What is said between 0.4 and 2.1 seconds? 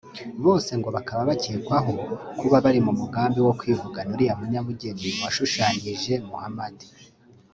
bose ngo bakaba bakekwaho